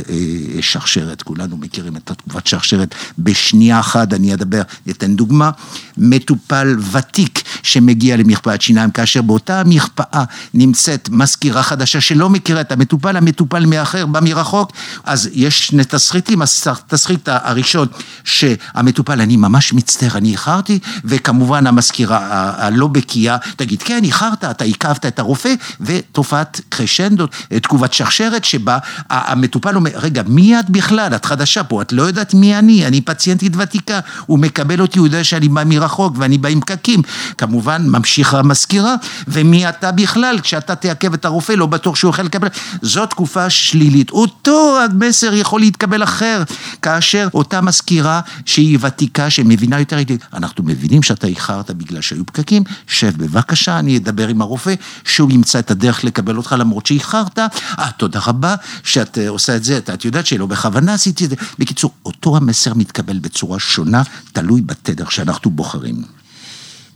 שרשרת, 0.60 1.22
כולנו 1.22 1.56
מכירים 1.56 1.96
את 1.96 2.10
התגובת 2.10 2.46
שרשרת. 2.46 2.94
בשנייה 3.18 3.80
אחת 3.80 4.12
אני 4.12 4.34
אדבר, 4.34 4.62
אתן 4.90 5.16
דוגמה, 5.16 5.50
מטופל 5.98 6.76
ותיק 6.92 7.42
שמגיע 7.62 8.16
למרפאת 8.16 8.62
שיניים, 8.62 8.90
כאשר 8.90 9.22
באותה 9.22 9.62
מרפאה 9.66 10.24
נמצאת 10.54 11.08
מזכירה 11.08 11.62
חדשה 11.62 12.00
שלא 12.00 12.30
מכירה 12.30 12.60
את 12.60 12.72
המטופל, 12.72 13.16
המטופל 13.16 13.66
מאחר 13.66 14.06
בא 14.06 14.20
מרחוק, 14.20 14.72
אז 15.04 15.30
יש 15.32 15.66
שני 15.66 15.84
תסריטים, 15.84 16.42
התסריט 16.42 17.28
הראשון 17.28 17.81
שהמטופל, 18.24 19.20
אני 19.20 19.36
ממש 19.36 19.72
מצטער, 19.72 20.10
אני 20.14 20.30
איחרתי, 20.30 20.78
וכמובן 21.04 21.66
המזכירה 21.66 22.52
הלא 22.56 22.86
בקיאה, 22.86 23.36
תגיד, 23.56 23.82
כן, 23.82 24.00
איחרת, 24.04 24.44
אתה 24.44 24.64
עיכבת 24.64 25.06
את 25.06 25.18
הרופא, 25.18 25.54
ותופעת 25.80 26.60
קרשנדו, 26.68 27.26
תגובת 27.48 27.92
שרשרת, 27.92 28.44
שבה 28.44 28.78
המטופל 29.10 29.76
אומר, 29.76 29.90
רגע, 29.94 30.22
מי 30.26 30.60
את 30.60 30.70
בכלל? 30.70 31.12
את 31.14 31.24
חדשה 31.24 31.64
פה, 31.64 31.82
את 31.82 31.92
לא 31.92 32.02
יודעת 32.02 32.34
מי 32.34 32.58
אני, 32.58 32.86
אני 32.86 33.00
פציינטית 33.00 33.52
ותיקה, 33.56 34.00
הוא 34.26 34.38
מקבל 34.38 34.80
אותי, 34.80 34.98
הוא 34.98 35.06
יודע 35.06 35.24
שאני 35.24 35.48
בא 35.48 35.62
מרחוק 35.66 36.14
ואני 36.18 36.38
בא 36.38 36.48
עם 36.48 36.60
פקקים. 36.60 37.02
כמובן, 37.38 37.86
ממשיכה 37.86 38.38
המזכירה, 38.38 38.94
ומי 39.28 39.68
אתה 39.68 39.92
בכלל, 39.92 40.38
כשאתה 40.42 40.74
תעכב 40.74 41.14
את 41.14 41.24
הרופא, 41.24 41.52
לא 41.52 41.66
בטוח 41.66 41.96
שהוא 41.96 42.10
יכול 42.10 42.24
לקבל. 42.24 42.48
זו 42.82 43.06
תקופה 43.06 43.50
שלילית. 43.50 44.10
אותו 44.10 44.78
המסר 44.80 45.34
יכול 45.34 45.60
להתקבל 45.60 46.02
אחר, 46.02 46.42
כאשר 46.82 47.28
אותה 47.34 47.60
מזכירה 47.72 48.20
שהיא 48.46 48.78
ותיקה, 48.80 49.30
שמבינה 49.30 49.78
יותר 49.78 49.98
אנחנו 50.34 50.64
מבינים 50.64 51.02
שאתה 51.02 51.26
איחרת 51.26 51.70
בגלל 51.70 52.00
שהיו 52.00 52.26
פקקים, 52.26 52.62
שב 52.86 53.12
בבקשה, 53.16 53.78
אני 53.78 53.96
אדבר 53.96 54.28
עם 54.28 54.42
הרופא, 54.42 54.74
שהוא 55.04 55.30
ימצא 55.30 55.58
את 55.58 55.70
הדרך 55.70 56.04
לקבל 56.04 56.36
אותך 56.36 56.54
למרות 56.58 56.86
שאיחרת, 56.86 57.38
אה, 57.38 57.90
תודה 57.96 58.20
רבה 58.26 58.54
שאת 58.84 59.18
אה, 59.18 59.28
עושה 59.28 59.56
את 59.56 59.64
זה, 59.64 59.78
את 59.78 60.04
יודעת 60.04 60.26
שלא 60.26 60.46
בכוונה 60.46 60.94
עשיתי 60.94 61.24
את 61.24 61.30
זה. 61.30 61.36
בקיצור, 61.58 61.90
אותו 62.06 62.36
המסר 62.36 62.74
מתקבל 62.74 63.18
בצורה 63.18 63.58
שונה, 63.58 64.02
תלוי 64.32 64.60
בתדר 64.60 65.08
שאנחנו 65.08 65.50
בוחרים. 65.50 66.02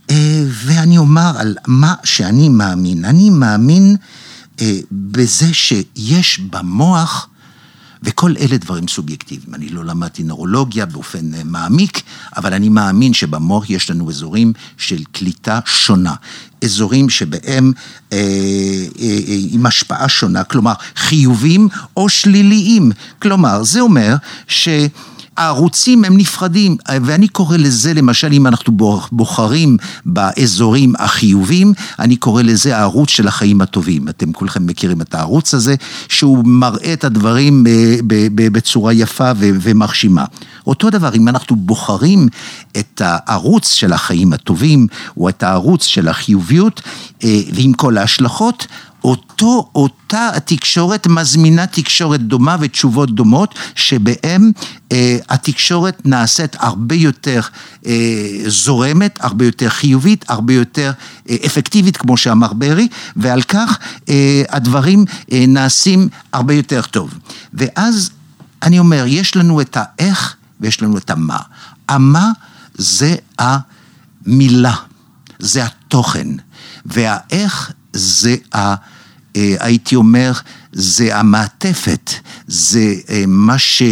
אה, 0.09 0.43
ואני 0.49 0.97
אומר 0.97 1.31
על 1.37 1.55
מה 1.67 1.93
שאני 2.03 2.49
מאמין. 2.49 3.05
אני 3.05 3.29
מאמין 3.29 3.95
אה, 4.61 4.79
בזה 4.91 5.53
שיש 5.53 6.39
במוח, 6.39 7.29
וכל 8.03 8.33
אלה 8.39 8.57
דברים 8.57 8.87
סובייקטיביים. 8.87 9.55
אני 9.55 9.69
לא 9.69 9.85
למדתי 9.85 10.23
נורולוגיה 10.23 10.85
באופן 10.85 11.33
אה, 11.33 11.43
מעמיק, 11.43 12.01
אבל 12.37 12.53
אני 12.53 12.69
מאמין 12.69 13.13
שבמוח 13.13 13.69
יש 13.69 13.89
לנו 13.89 14.09
אזורים 14.09 14.53
של 14.77 15.03
קליטה 15.11 15.59
שונה. 15.65 16.13
אזורים 16.63 17.09
שבהם 17.09 17.71
אה, 18.13 18.17
אה, 18.99 19.17
עם 19.49 19.65
השפעה 19.65 20.09
שונה, 20.09 20.43
כלומר 20.43 20.73
חיוביים 20.95 21.67
או 21.97 22.09
שליליים. 22.09 22.91
כלומר, 23.19 23.63
זה 23.63 23.79
אומר 23.79 24.15
ש... 24.47 24.69
הערוצים 25.37 26.05
הם 26.05 26.17
נפרדים, 26.17 26.77
ואני 27.01 27.27
קורא 27.27 27.57
לזה, 27.57 27.93
למשל, 27.93 28.33
אם 28.33 28.47
אנחנו 28.47 28.73
בוחרים 29.11 29.77
באזורים 30.05 30.93
החיובים, 30.99 31.73
אני 31.99 32.15
קורא 32.15 32.41
לזה 32.41 32.77
הערוץ 32.77 33.09
של 33.09 33.27
החיים 33.27 33.61
הטובים. 33.61 34.09
אתם 34.09 34.33
כולכם 34.33 34.67
מכירים 34.67 35.01
את 35.01 35.15
הערוץ 35.15 35.53
הזה, 35.53 35.75
שהוא 36.09 36.45
מראה 36.45 36.93
את 36.93 37.03
הדברים 37.03 37.63
בצורה 38.35 38.93
יפה 38.93 39.31
ומרשימה. 39.37 40.25
אותו 40.67 40.89
דבר, 40.89 41.15
אם 41.15 41.27
אנחנו 41.27 41.55
בוחרים 41.55 42.27
את 42.77 43.01
הערוץ 43.05 43.73
של 43.73 43.93
החיים 43.93 44.33
הטובים, 44.33 44.87
או 45.17 45.29
את 45.29 45.43
הערוץ 45.43 45.85
של 45.85 46.07
החיוביות, 46.07 46.81
אה, 47.23 47.39
ועם 47.53 47.73
כל 47.73 47.97
ההשלכות, 47.97 48.67
אותו, 49.03 49.69
אותה 49.75 50.29
התקשורת 50.35 51.07
מזמינה 51.07 51.67
תקשורת 51.67 52.21
דומה 52.21 52.55
ותשובות 52.59 53.15
דומות, 53.15 53.55
שבהם 53.75 54.51
אה, 54.91 55.17
התקשורת 55.29 56.05
נעשית 56.05 56.55
הרבה 56.59 56.95
יותר 56.95 57.41
אה, 57.85 57.93
זורמת, 58.47 59.19
הרבה 59.21 59.45
יותר 59.45 59.69
חיובית, 59.69 60.25
הרבה 60.27 60.53
יותר 60.53 60.91
אה, 61.29 61.35
אפקטיבית, 61.45 61.97
כמו 61.97 62.17
שאמר 62.17 62.53
ברי, 62.53 62.87
ועל 63.15 63.41
כך 63.41 63.79
אה, 64.09 64.43
הדברים 64.49 65.05
אה, 65.31 65.45
נעשים 65.47 66.09
הרבה 66.33 66.53
יותר 66.53 66.81
טוב. 66.81 67.13
ואז 67.53 68.09
אני 68.63 68.79
אומר, 68.79 69.03
יש 69.07 69.35
לנו 69.35 69.61
את 69.61 69.77
האיך 69.79 70.35
ויש 70.61 70.81
לנו 70.81 70.97
את 70.97 71.09
המה. 71.09 71.39
המה 71.89 72.31
זה 72.73 73.15
המילה, 73.39 74.75
זה 75.39 75.65
התוכן, 75.65 76.27
והאיך 76.85 77.71
זה 77.97 78.35
ה... 78.55 78.75
אה, 79.35 79.55
הייתי 79.59 79.95
אומר, 79.95 80.31
זה 80.71 81.17
המעטפת, 81.17 82.11
זה 82.47 82.93
אה, 83.09 83.23
מה 83.27 83.57
ש... 83.57 83.83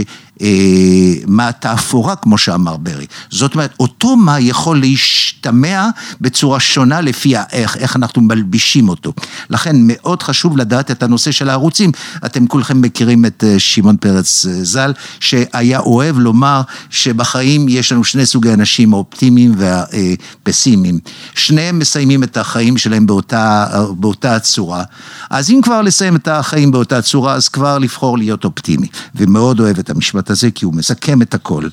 אה, 0.42 1.14
מה 1.28 1.48
התאפורה, 1.48 2.16
כמו 2.16 2.38
שאמר 2.38 2.78
ברי. 2.78 3.06
זאת 3.30 3.54
אומרת, 3.54 3.74
אותו 3.80 4.16
מה 4.16 4.40
יכול 4.40 4.80
להשתמע 4.80 5.90
בצורה 6.22 6.60
שונה 6.60 7.02
לפי 7.02 7.34
האיך, 7.38 7.78
איך 7.78 7.96
אנחנו 7.96 8.22
מלבישים 8.22 8.90
אותו. 8.90 9.14
לכן 9.50 9.76
מאוד 9.80 10.24
חשוב 10.24 10.58
לדעת 10.58 10.92
את 10.92 11.04
הנושא 11.04 11.32
של 11.32 11.50
הערוצים. 11.50 11.92
אתם 12.26 12.48
כולכם 12.48 12.82
מכירים 12.82 13.26
את 13.26 13.44
אה, 13.48 13.60
שמעון 13.60 13.98
פרץ 13.98 14.46
אה, 14.46 14.64
ז"ל, 14.64 14.94
שהיה 15.20 15.80
אוהב 15.80 16.20
לומר 16.20 16.62
שבחיים 16.90 17.70
יש 17.70 17.92
לנו 17.92 18.04
שני 18.04 18.26
סוגי 18.26 18.54
אנשים, 18.54 18.94
האופטימיים 18.94 19.56
והפסימיים. 19.58 21.00
שניהם 21.36 21.80
מסיימים 21.80 22.24
את 22.24 22.38
החיים 22.38 22.78
שלהם 22.78 23.08
באותה, 23.08 23.68
באותה 23.98 24.40
צורה. 24.40 24.84
אז 25.30 25.50
אם 25.50 25.60
כבר 25.64 25.82
לסיים 25.82 26.16
את 26.16 26.28
החיים 26.28 26.72
באותה 26.72 27.02
צורה, 27.02 27.34
אז 27.34 27.48
כבר 27.48 27.78
לבחור 27.78 28.18
להיות 28.18 28.46
אופטימי. 28.46 28.88
ומאוד 29.16 29.60
אוהב 29.60 29.80
את 29.80 29.90
המשפט. 29.90 30.25
הזה, 30.30 30.52
כי 30.52 30.66
הוא 30.66 30.74
מסכם 30.74 31.22
את 31.22 31.34
הכל. 31.34 31.64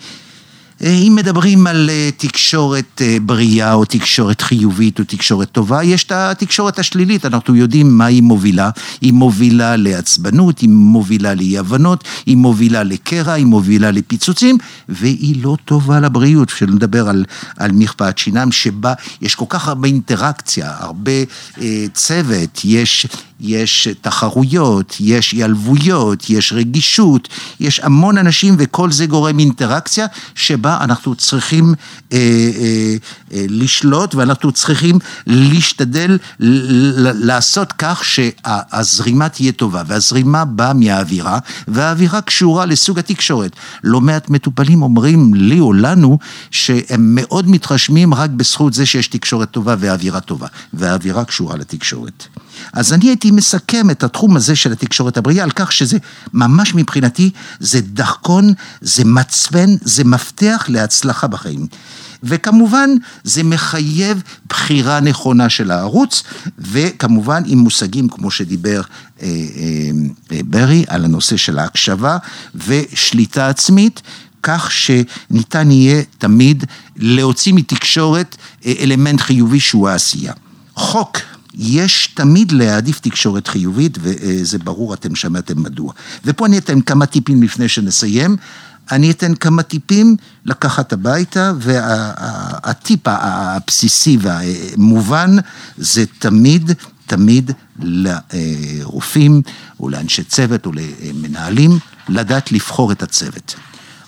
אה, 0.82 0.90
אם 0.90 1.14
מדברים 1.16 1.66
על 1.66 1.90
אה, 1.90 2.10
תקשורת 2.16 3.02
אה, 3.02 3.16
בריאה 3.22 3.72
או 3.72 3.84
תקשורת 3.84 4.40
חיובית 4.40 4.98
או 4.98 5.04
תקשורת 5.04 5.48
טובה, 5.52 5.84
יש 5.84 6.04
את 6.04 6.12
התקשורת 6.12 6.78
השלילית, 6.78 7.26
אנחנו 7.26 7.56
יודעים 7.56 7.98
מה 7.98 8.04
היא 8.04 8.22
מובילה. 8.22 8.70
היא 9.00 9.12
מובילה 9.12 9.76
לעצבנות, 9.76 10.58
היא 10.58 10.68
מובילה 10.68 11.34
לאי 11.34 11.58
הבנות, 11.58 12.04
היא 12.26 12.36
מובילה 12.36 12.82
לקרע, 12.82 13.32
היא 13.32 13.46
מובילה 13.46 13.90
לפיצוצים, 13.90 14.58
והיא 14.88 15.42
לא 15.42 15.56
טובה 15.64 16.00
לבריאות. 16.00 16.48
שלא 16.48 16.74
נדבר 16.74 17.08
על, 17.08 17.24
על 17.56 17.70
מרפאת 17.72 18.18
שיניים 18.18 18.52
שבה 18.52 18.92
יש 19.20 19.34
כל 19.34 19.44
כך 19.48 19.68
הרבה 19.68 19.88
אינטראקציה, 19.88 20.72
הרבה 20.78 21.12
אה, 21.60 21.86
צוות, 21.94 22.60
יש... 22.64 23.06
יש 23.42 23.88
תחרויות, 24.00 24.96
יש 25.00 25.32
היעלבויות, 25.32 26.30
יש 26.30 26.52
רגישות, 26.52 27.28
יש 27.60 27.80
המון 27.80 28.18
אנשים 28.18 28.56
וכל 28.58 28.92
זה 28.92 29.06
גורם 29.06 29.38
אינטראקציה 29.38 30.06
שבה 30.34 30.71
אנחנו 30.80 31.14
צריכים 31.14 31.74
אה, 32.12 32.18
אה, 32.18 32.94
אה, 33.32 33.44
לשלוט 33.48 34.14
ואנחנו 34.14 34.52
צריכים 34.52 34.98
להשתדל 35.26 36.18
לעשות 36.38 37.72
כך 37.78 38.04
שהזרימה 38.04 39.28
תהיה 39.28 39.52
טובה 39.52 39.82
והזרימה 39.86 40.44
באה 40.44 40.72
מהאווירה 40.72 41.38
והאווירה 41.68 42.20
קשורה 42.20 42.66
לסוג 42.66 42.98
התקשורת. 42.98 43.56
לא 43.84 44.00
מעט 44.00 44.30
מטופלים 44.30 44.82
אומרים 44.82 45.34
לי 45.34 45.60
או 45.60 45.72
לנו 45.72 46.18
שהם 46.50 47.14
מאוד 47.14 47.48
מתרשמים 47.48 48.14
רק 48.14 48.30
בזכות 48.30 48.74
זה 48.74 48.86
שיש 48.86 49.06
תקשורת 49.06 49.50
טובה 49.50 49.74
ואווירה 49.78 50.20
טובה 50.20 50.46
והאווירה 50.72 51.24
קשורה 51.24 51.56
לתקשורת. 51.56 52.26
אז 52.72 52.92
אני 52.92 53.06
הייתי 53.06 53.30
מסכם 53.30 53.90
את 53.90 54.04
התחום 54.04 54.36
הזה 54.36 54.56
של 54.56 54.72
התקשורת 54.72 55.16
הבריאה 55.16 55.44
על 55.44 55.50
כך 55.50 55.72
שזה 55.72 55.98
ממש 56.32 56.74
מבחינתי 56.74 57.30
זה 57.60 57.80
דחקון, 57.80 58.52
זה 58.80 59.04
מצפן, 59.04 59.70
זה 59.80 60.04
מפתח 60.04 60.61
להצלחה 60.68 61.26
בחיים. 61.26 61.66
וכמובן 62.22 62.90
זה 63.24 63.42
מחייב 63.42 64.22
בחירה 64.48 65.00
נכונה 65.00 65.48
של 65.48 65.70
הערוץ, 65.70 66.22
וכמובן 66.58 67.42
עם 67.46 67.58
מושגים 67.58 68.08
כמו 68.08 68.30
שדיבר 68.30 68.80
אה, 69.22 69.26
אה, 69.26 69.32
אה, 70.32 70.40
ברי 70.44 70.84
על 70.88 71.04
הנושא 71.04 71.36
של 71.36 71.58
ההקשבה 71.58 72.18
ושליטה 72.54 73.48
עצמית. 73.48 74.02
כך 74.42 74.70
שניתן 74.72 75.70
יהיה 75.70 76.02
תמיד 76.18 76.64
להוציא 76.96 77.52
מתקשורת 77.52 78.36
אה, 78.66 78.72
אלמנט 78.80 79.20
חיובי 79.20 79.60
שהוא 79.60 79.88
העשייה. 79.88 80.32
חוק 80.74 81.18
יש 81.54 82.06
תמיד 82.06 82.52
להעדיף 82.52 83.00
תקשורת 83.00 83.48
חיובית, 83.48 83.98
וזה 84.00 84.58
ברור, 84.58 84.94
אתם 84.94 85.14
שמעתם 85.14 85.62
מדוע. 85.62 85.92
ופה 86.24 86.46
אני 86.46 86.58
אתן 86.58 86.80
כמה 86.80 87.06
טיפים 87.06 87.42
לפני 87.42 87.68
שנסיים. 87.68 88.36
אני 88.90 89.10
אתן 89.10 89.34
כמה 89.34 89.62
טיפים 89.62 90.16
לקחת 90.44 90.92
הביתה, 90.92 91.52
והטיפ 91.58 93.00
הבסיסי 93.04 94.18
והמובן 94.20 95.36
זה 95.76 96.04
תמיד, 96.18 96.72
תמיד 97.06 97.50
לרופאים 97.78 99.42
או 99.80 99.88
לאנשי 99.88 100.24
צוות 100.24 100.66
או 100.66 100.70
למנהלים, 100.72 101.78
לדעת 102.08 102.52
לבחור 102.52 102.92
את 102.92 103.02
הצוות. 103.02 103.54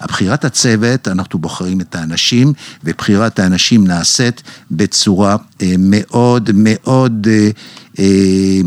הבחירת 0.01 0.45
הצוות, 0.45 1.09
אנחנו 1.09 1.39
בוחרים 1.39 1.81
את 1.81 1.95
האנשים, 1.95 2.53
ובחירת 2.85 3.39
האנשים 3.39 3.87
נעשית 3.87 4.43
בצורה 4.71 5.37
אה, 5.63 5.75
מאוד 5.79 6.51
מאוד, 6.55 7.27
אה, 7.31 7.51
אה, 7.99 8.61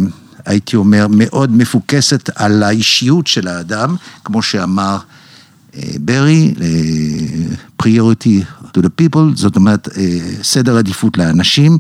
הייתי 0.46 0.76
אומר, 0.76 1.08
מאוד 1.10 1.52
מפוקסת 1.52 2.30
על 2.36 2.64
האישיות 2.64 3.28
של 3.28 3.48
האדם, 3.48 3.96
כמו 4.24 4.42
שאמר 4.42 4.98
ברי, 6.02 6.54
priority 7.84 8.44
to 8.64 8.82
the 8.82 9.02
people, 9.02 9.36
זאת 9.36 9.56
אומרת, 9.56 9.90
סדר 10.42 10.78
עדיפות 10.78 11.18
לאנשים. 11.18 11.78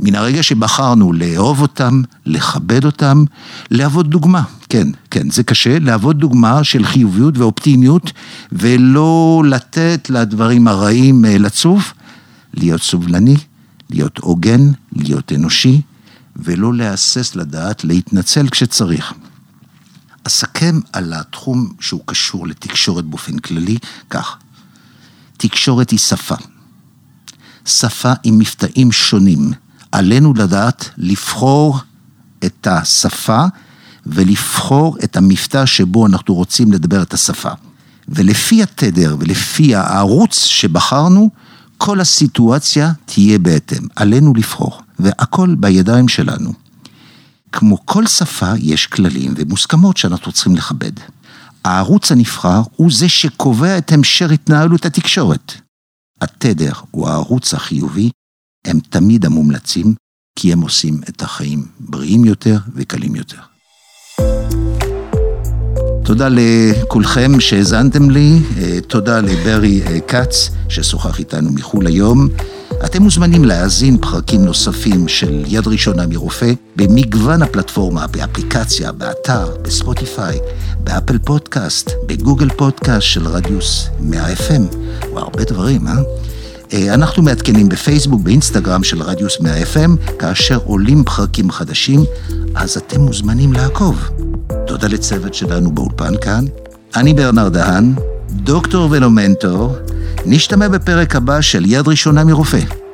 מן 0.00 0.14
הרגע 0.14 0.42
שבחרנו 0.42 1.12
לאהוב 1.12 1.60
אותם, 1.60 2.02
לכבד 2.26 2.84
אותם, 2.84 3.24
להוות 3.70 4.10
דוגמה. 4.10 4.42
כן, 4.68 4.88
כן, 5.10 5.30
זה 5.30 5.42
קשה, 5.42 5.78
להוות 5.78 6.18
דוגמה 6.18 6.64
של 6.64 6.84
חיוביות 6.84 7.38
ואופטימיות, 7.38 8.12
ולא 8.52 9.42
לתת 9.46 10.10
לדברים 10.10 10.68
הרעים 10.68 11.24
אה, 11.24 11.38
לצוף, 11.38 11.94
להיות 12.54 12.82
סובלני, 12.82 13.36
להיות 13.90 14.18
הוגן, 14.18 14.70
להיות 14.92 15.32
אנושי, 15.32 15.80
ולא 16.36 16.74
להסס 16.74 17.36
לדעת 17.36 17.84
להתנצל 17.84 18.48
כשצריך. 18.48 19.12
אסכם 20.28 20.80
על 20.92 21.12
התחום 21.12 21.72
שהוא 21.80 22.00
קשור 22.06 22.46
לתקשורת 22.46 23.04
באופן 23.04 23.38
כללי, 23.38 23.78
כך, 24.10 24.36
תקשורת 25.36 25.90
היא 25.90 25.98
שפה. 25.98 26.34
שפה 27.66 28.12
עם 28.24 28.38
מבטאים 28.38 28.92
שונים. 28.92 29.52
עלינו 29.92 30.34
לדעת 30.34 30.90
לבחור 30.96 31.78
את 32.44 32.66
השפה 32.66 33.44
ולבחור 34.06 34.96
את 35.04 35.16
המבטא 35.16 35.66
שבו 35.66 36.06
אנחנו 36.06 36.34
רוצים 36.34 36.72
לדבר 36.72 37.02
את 37.02 37.14
השפה. 37.14 37.50
ולפי 38.08 38.62
התדר 38.62 39.16
ולפי 39.18 39.74
הערוץ 39.74 40.44
שבחרנו, 40.44 41.30
כל 41.78 42.00
הסיטואציה 42.00 42.92
תהיה 43.04 43.38
בהתאם. 43.38 43.86
עלינו 43.96 44.34
לבחור, 44.34 44.80
והכל 44.98 45.54
בידיים 45.58 46.08
שלנו. 46.08 46.67
כמו 47.52 47.86
כל 47.86 48.06
שפה, 48.06 48.52
יש 48.58 48.86
כללים 48.86 49.34
ומוסכמות 49.36 49.96
שאנחנו 49.96 50.32
צריכים 50.32 50.56
לכבד. 50.56 50.92
הערוץ 51.64 52.12
הנבחר 52.12 52.60
הוא 52.76 52.90
זה 52.92 53.08
שקובע 53.08 53.78
את 53.78 53.92
המשך 53.92 54.30
התנהלות 54.30 54.84
התקשורת. 54.84 55.52
התדר 56.20 56.72
הוא 56.90 57.08
הערוץ 57.08 57.54
החיובי, 57.54 58.10
הם 58.66 58.80
תמיד 58.80 59.24
המומלצים, 59.24 59.94
כי 60.38 60.52
הם 60.52 60.60
עושים 60.60 61.00
את 61.08 61.22
החיים 61.22 61.66
בריאים 61.80 62.24
יותר 62.24 62.58
וקלים 62.74 63.16
יותר. 63.16 63.40
תודה 66.04 66.28
לכולכם 66.30 67.40
שהאזנתם 67.40 68.10
לי, 68.10 68.38
אה, 68.56 68.80
תודה 68.80 69.20
לברי 69.20 69.82
אה, 69.86 70.00
כץ 70.00 70.50
ששוחח 70.68 71.18
איתנו 71.18 71.52
מחו"ל 71.52 71.86
היום. 71.86 72.28
אתם 72.84 73.02
מוזמנים 73.02 73.44
להאזין 73.44 73.98
פרקים 73.98 74.44
נוספים 74.44 75.08
של 75.08 75.44
יד 75.46 75.66
ראשונה 75.66 76.06
מרופא 76.06 76.52
במגוון 76.76 77.42
הפלטפורמה, 77.42 78.06
באפליקציה, 78.06 78.92
באתר, 78.92 79.56
בספוטיפיי, 79.62 80.38
באפל 80.84 81.18
פודקאסט, 81.18 81.90
בגוגל 82.06 82.48
פודקאסט 82.48 83.06
של 83.06 83.26
רדיוס 83.28 83.88
100 84.00 84.32
FM, 84.32 84.76
והרבה 85.14 85.44
דברים, 85.44 85.86
אה? 85.86 85.92
אה? 86.72 86.94
אנחנו 86.94 87.22
מעדכנים 87.22 87.68
בפייסבוק, 87.68 88.20
באינסטגרם 88.20 88.84
של 88.84 89.02
רדיוס 89.02 89.40
100 89.40 89.62
FM, 89.62 90.16
כאשר 90.18 90.58
עולים 90.64 91.04
פרקים 91.04 91.50
חדשים, 91.50 92.04
אז 92.54 92.76
אתם 92.76 93.00
מוזמנים 93.00 93.52
לעקוב. 93.52 94.08
תודה 94.66 94.88
לצוות 94.88 95.34
שלנו 95.34 95.74
באולפן 95.74 96.16
כאן. 96.20 96.44
אני 96.96 97.14
ברנר 97.14 97.48
דהן, 97.48 97.94
דוקטור 98.30 98.88
ולא 98.90 99.10
מנטור. 99.10 99.76
נשתמע 100.26 100.68
בפרק 100.68 101.16
הבא 101.16 101.40
של 101.40 101.64
יד 101.66 101.88
ראשונה 101.88 102.24
מרופא. 102.24 102.87